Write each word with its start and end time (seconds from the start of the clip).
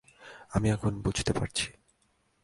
আমি 0.49 0.67
এখন 0.69 0.93
বুঝতে 1.01 1.31
পারছি। 1.33 1.67